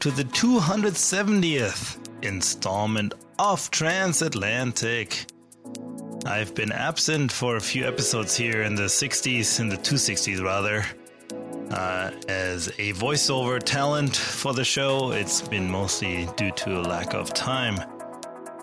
to 0.00 0.10
the 0.10 0.24
270th 0.24 1.98
installment 2.22 3.12
of 3.38 3.70
Transatlantic. 3.70 5.26
I've 6.24 6.54
been 6.54 6.72
absent 6.72 7.30
for 7.30 7.56
a 7.56 7.60
few 7.60 7.86
episodes 7.86 8.34
here 8.34 8.62
in 8.62 8.74
the 8.74 8.84
60s, 8.84 9.60
in 9.60 9.68
the 9.68 9.76
260s 9.76 10.42
rather, 10.42 10.86
uh, 11.70 12.12
as 12.30 12.68
a 12.78 12.94
voiceover 12.94 13.62
talent 13.62 14.16
for 14.16 14.54
the 14.54 14.64
show. 14.64 15.12
It's 15.12 15.46
been 15.46 15.70
mostly 15.70 16.26
due 16.34 16.52
to 16.52 16.80
a 16.80 16.82
lack 16.82 17.12
of 17.12 17.34
time. 17.34 17.78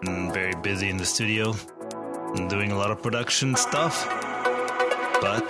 I'm 0.07 0.33
very 0.33 0.55
busy 0.63 0.89
in 0.89 0.97
the 0.97 1.05
studio 1.05 1.53
and 2.33 2.49
doing 2.49 2.71
a 2.71 2.75
lot 2.75 2.89
of 2.89 3.03
production 3.03 3.55
stuff. 3.55 4.07
But 5.21 5.49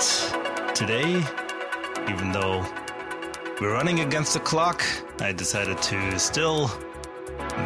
today, 0.76 1.24
even 2.10 2.34
though 2.34 2.66
we're 3.60 3.74
running 3.74 4.02
against 4.02 4.34
the 4.34 4.40
clock. 4.40 4.84
I 5.20 5.32
decided 5.32 5.82
to 5.84 6.20
still 6.20 6.68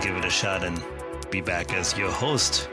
give 0.01 0.15
it 0.15 0.25
a 0.25 0.29
shot 0.29 0.63
and 0.63 0.81
be 1.29 1.41
back 1.41 1.73
as 1.73 1.97
your 1.97 2.11
host. 2.11 2.69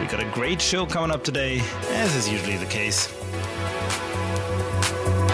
We 0.00 0.06
got 0.06 0.20
a 0.20 0.30
great 0.34 0.60
show 0.60 0.84
coming 0.84 1.10
up 1.10 1.24
today, 1.24 1.60
as 1.90 2.14
is 2.14 2.28
usually 2.28 2.56
the 2.56 2.66
case. 2.66 3.08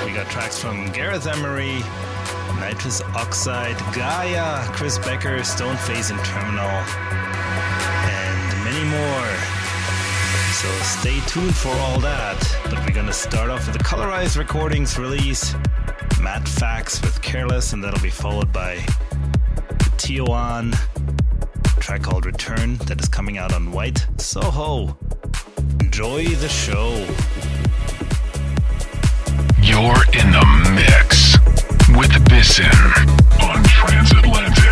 We 0.05 0.13
got 0.13 0.31
tracks 0.31 0.59
from 0.61 0.91
Gareth 0.93 1.27
Emery, 1.27 1.83
Nitrous 2.61 3.03
Oxide, 3.15 3.79
Gaia, 3.95 4.65
Chris 4.73 4.99
Becker, 4.99 5.39
Stoneface, 5.39 6.11
and 6.11 6.25
Terminal, 6.25 6.69
and 8.09 8.65
many 8.65 8.85
more. 8.85 9.48
So 10.59 10.69
stay 10.81 11.21
tuned 11.29 11.55
for 11.55 11.69
all 11.69 12.01
that. 12.01 12.37
But 12.65 12.85
we're 12.85 12.93
gonna 12.93 13.13
start 13.13 13.49
off 13.49 13.69
with 13.69 13.79
the 13.79 13.85
Colorized 13.85 14.37
Recordings 14.37 14.99
release. 14.99 15.55
Matt 16.21 16.49
Fax 16.49 17.01
with 17.01 17.23
Careless, 17.23 17.73
and 17.73 17.85
that'll 17.85 18.03
be 18.03 18.11
followed 18.11 18.53
by 18.53 18.85
Tioan 19.99 20.73
track 21.79 22.03
called 22.03 22.27
Return 22.27 22.77
that 22.89 23.01
is 23.01 23.09
coming 23.09 23.39
out 23.39 23.55
on 23.55 23.71
White 23.71 24.05
Soho. 24.17 24.99
Enjoy 25.79 26.25
the 26.27 26.49
show. 26.49 26.91
You're 29.63 30.03
in 30.13 30.33
the 30.33 30.45
mix 30.75 31.35
with 31.97 32.11
Bisin 32.29 32.69
on 33.41 33.63
Transatlantic. 33.63 34.68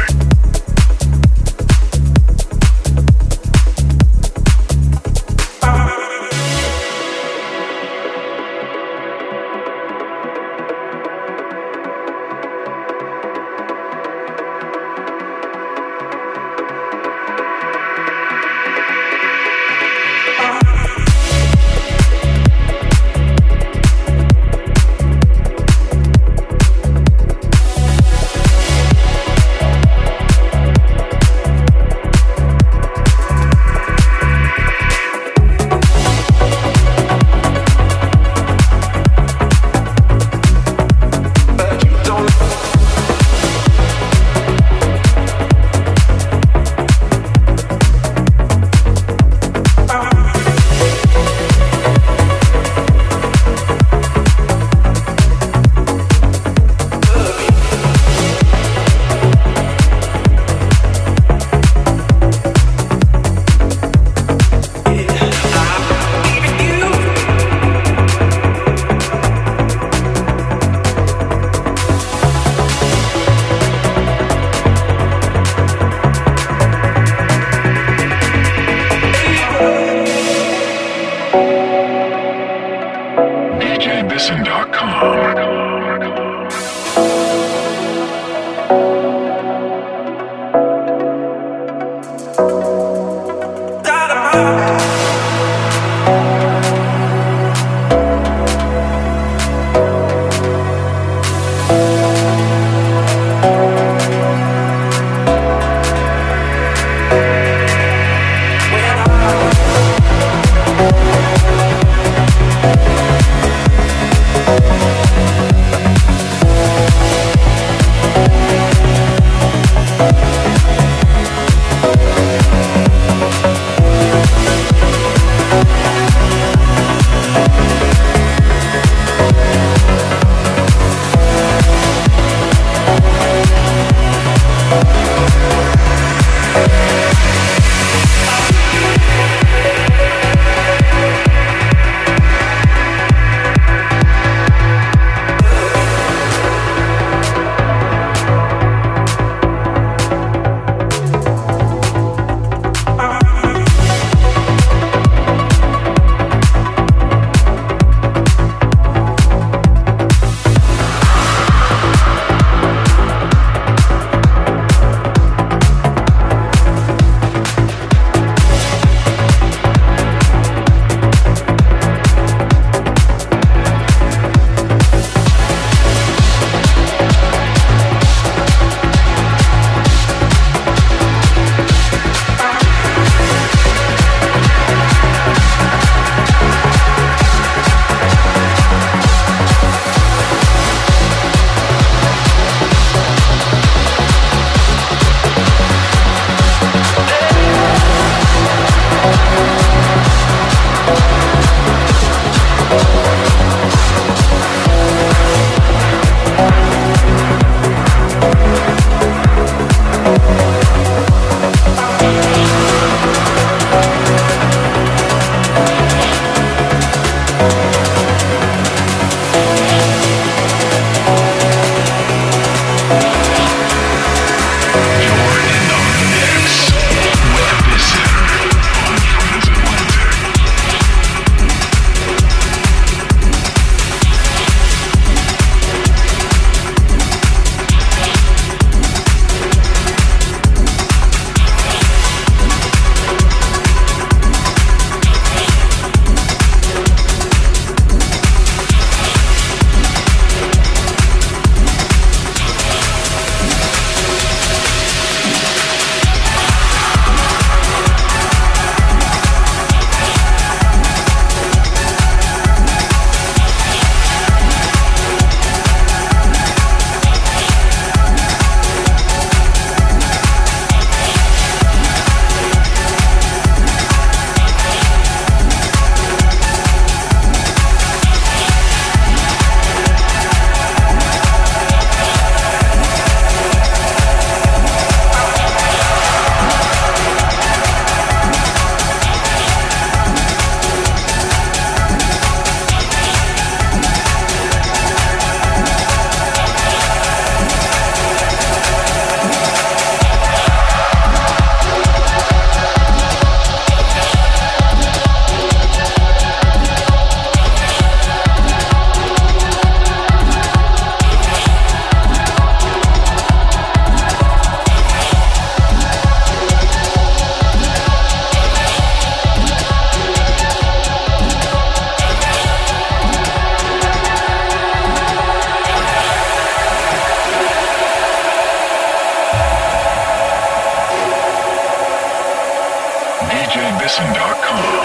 Nixon.com. 333.98 334.75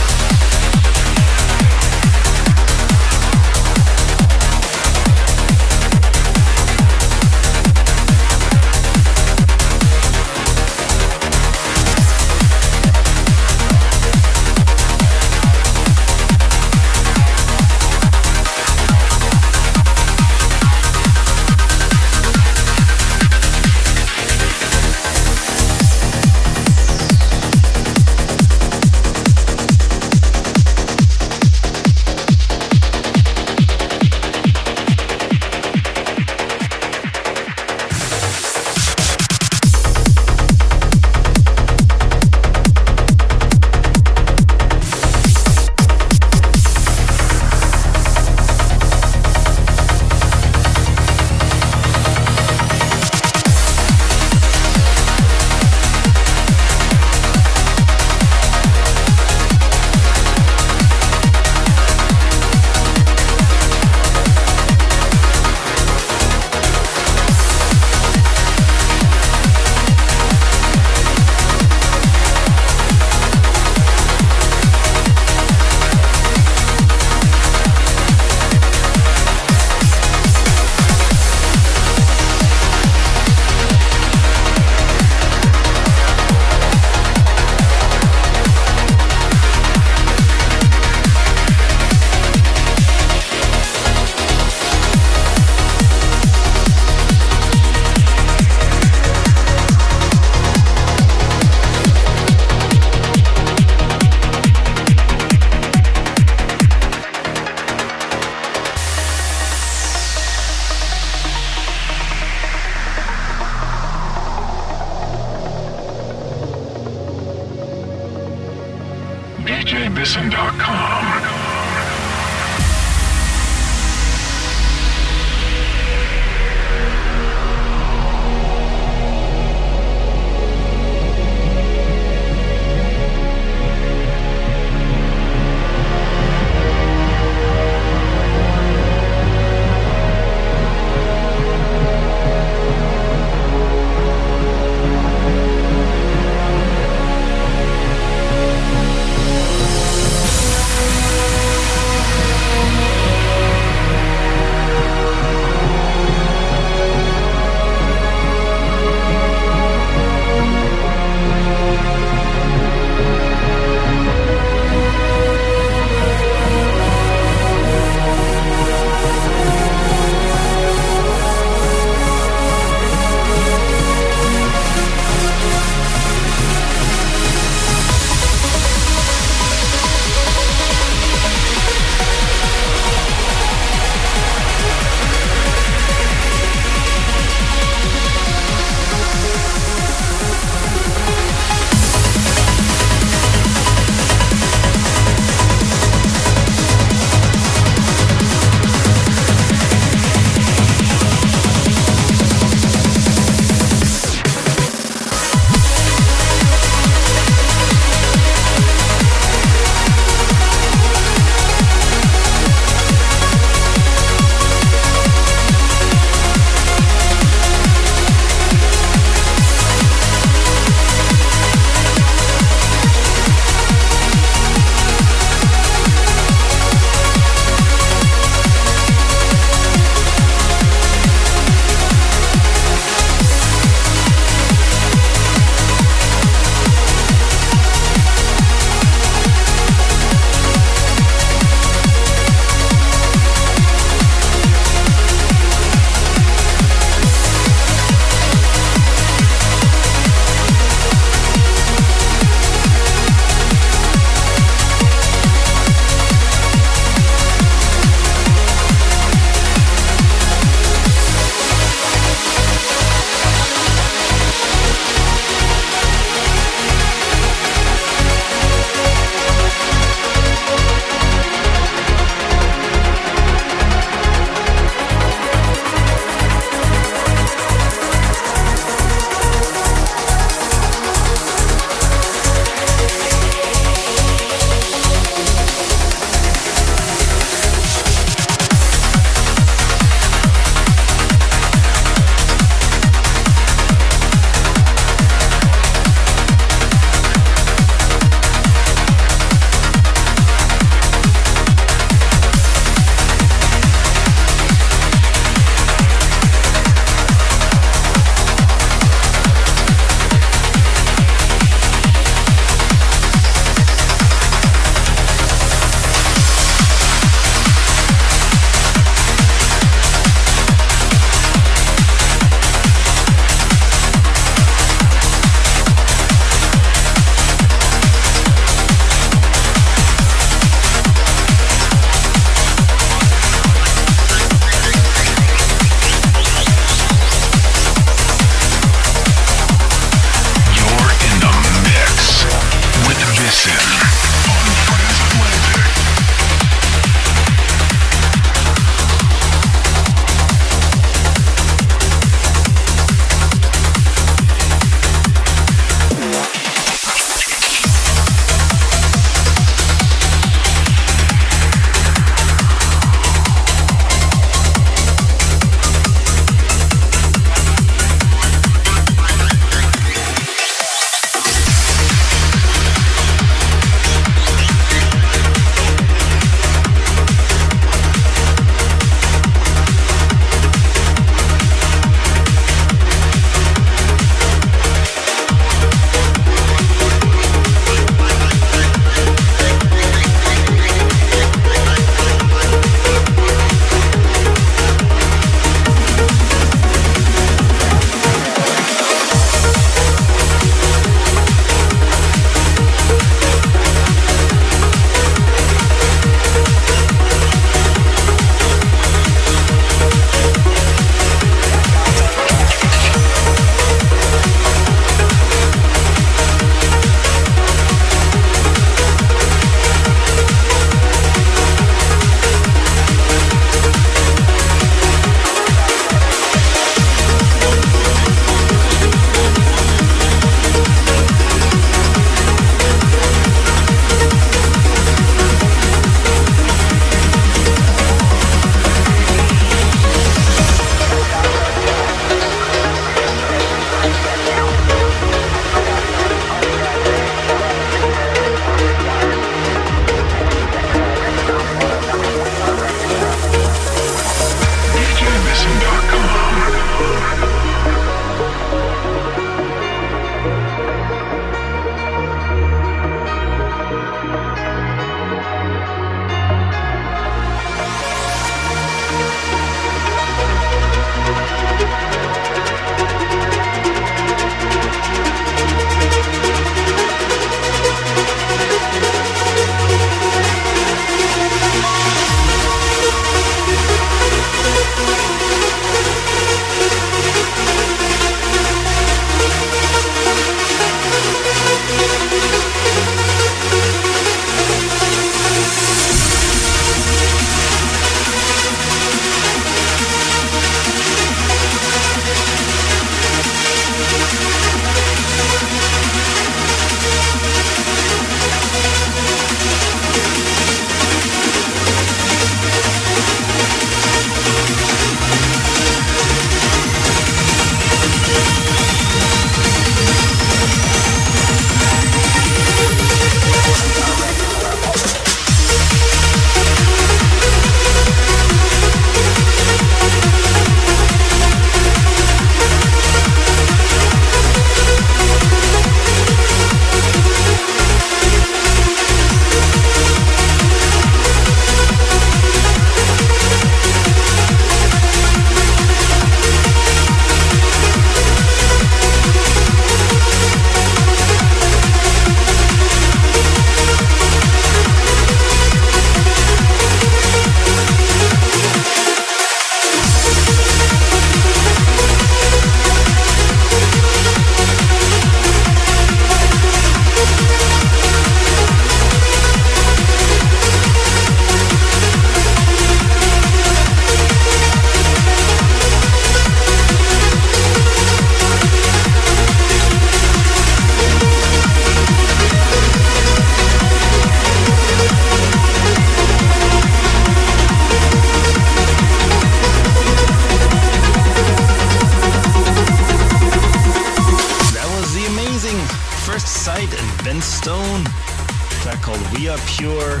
Pure. 599.58 600.00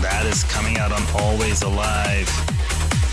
That 0.00 0.24
is 0.24 0.42
coming 0.44 0.78
out 0.78 0.90
on 0.90 1.02
Always 1.20 1.62
Alive. 1.62 2.26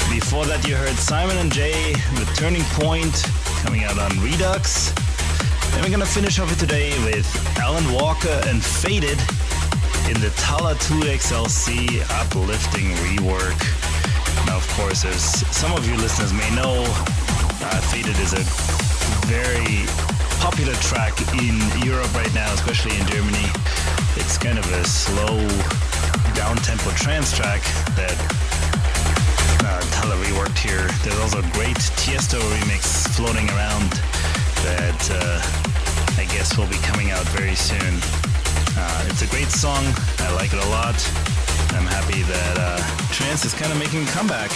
Before 0.07 0.45
that, 0.45 0.63
you 0.63 0.75
heard 0.75 0.95
Simon 0.95 1.35
and 1.37 1.51
Jay 1.51 1.91
with 2.15 2.31
Turning 2.39 2.63
Point 2.79 3.11
coming 3.59 3.83
out 3.83 3.99
on 3.99 4.11
Redux. 4.23 4.95
And 5.75 5.83
we're 5.83 5.91
gonna 5.91 6.05
finish 6.07 6.39
off 6.39 6.51
it 6.51 6.59
today 6.59 6.95
with 7.03 7.27
Alan 7.59 7.83
Walker 7.91 8.41
and 8.47 8.63
Faded 8.63 9.19
in 10.07 10.15
the 10.23 10.31
Talla 10.39 10.79
2XLC 10.79 11.99
uplifting 12.21 12.95
rework. 13.03 13.59
Now, 14.47 14.57
of 14.57 14.67
course, 14.79 15.03
as 15.03 15.21
some 15.51 15.73
of 15.73 15.83
you 15.87 15.97
listeners 15.97 16.31
may 16.31 16.49
know, 16.55 16.85
uh, 16.87 17.81
Faded 17.91 18.17
is 18.23 18.31
a 18.31 18.43
very 19.27 19.83
popular 20.43 20.75
track 20.83 21.15
in 21.39 21.55
Europe 21.87 22.13
right 22.13 22.33
now, 22.35 22.51
especially 22.51 22.91
in 22.99 23.07
Germany. 23.07 23.47
It's 24.19 24.37
kind 24.37 24.59
of 24.59 24.67
a 24.73 24.83
slow, 24.83 25.39
down-tempo 26.35 26.91
trance 26.99 27.31
track 27.31 27.63
that 27.95 28.19
uh, 29.63 29.79
Talla 29.95 30.19
reworked 30.19 30.59
here. 30.59 30.91
There's 30.99 31.15
also 31.23 31.39
a 31.39 31.47
great 31.55 31.79
Tiesto 31.95 32.43
remix 32.59 33.07
floating 33.15 33.47
around 33.55 33.87
that 34.67 34.99
uh, 35.15 35.39
I 36.19 36.27
guess 36.27 36.57
will 36.57 36.67
be 36.67 36.81
coming 36.83 37.11
out 37.11 37.23
very 37.31 37.55
soon. 37.55 37.95
Uh, 38.75 39.07
it's 39.07 39.23
a 39.23 39.27
great 39.31 39.47
song. 39.47 39.87
I 40.19 40.35
like 40.35 40.51
it 40.51 40.59
a 40.59 40.69
lot. 40.75 40.99
I'm 41.71 41.87
happy 41.87 42.19
that 42.19 42.55
uh, 42.59 42.83
trance 43.15 43.45
is 43.45 43.53
kind 43.53 43.71
of 43.71 43.79
making 43.79 44.03
a 44.03 44.11
comeback 44.11 44.51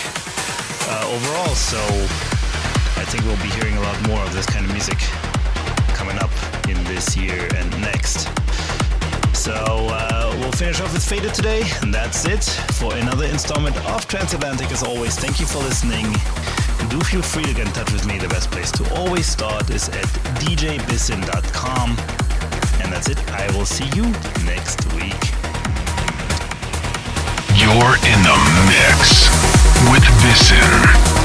uh, 0.91 1.15
overall. 1.15 1.55
So 1.55 1.79
I 2.99 3.07
think 3.07 3.23
we'll 3.23 3.39
be 3.39 3.55
hearing 3.55 3.77
a 3.77 3.81
lot 3.88 3.95
more 4.05 4.19
of 4.19 4.33
this 4.33 4.45
kind 4.45 4.65
of 4.65 4.71
music 4.73 4.99
in 6.70 6.84
this 6.86 7.15
year 7.15 7.47
and 7.55 7.70
next. 7.82 8.28
So 9.36 9.53
uh, 9.53 10.36
we'll 10.39 10.51
finish 10.51 10.82
off 10.82 10.91
with 10.91 11.03
Faded 11.03 11.34
today, 11.34 11.63
and 11.82 11.93
that's 11.93 12.26
it 12.26 12.43
for 12.74 12.93
another 12.95 13.26
installment 13.26 13.76
of 13.86 14.07
Transatlantic. 14.07 14.72
As 14.72 14.84
always, 14.84 15.18
thank 15.18 15.39
you 15.39 15.45
for 15.45 15.59
listening. 15.59 16.05
And 16.80 16.89
do 16.89 16.99
feel 17.01 17.22
free 17.22 17.43
to 17.43 17.53
get 17.53 17.68
in 17.68 17.74
touch 17.74 17.91
with 17.91 18.05
me. 18.05 18.18
The 18.18 18.28
best 18.28 18.51
place 18.51 18.72
to 18.74 18.95
always 18.95 19.26
start 19.26 19.70
is 19.70 19.89
at 19.89 20.05
djbissin.com. 20.41 21.89
And 22.82 22.91
that's 22.91 23.09
it. 23.09 23.20
I 23.32 23.47
will 23.57 23.65
see 23.65 23.88
you 23.95 24.03
next 24.45 24.86
week. 24.93 25.24
You're 27.55 27.95
in 28.03 28.20
the 28.24 28.38
mix 28.68 29.30
with 29.91 30.03
Bissin 30.22 31.16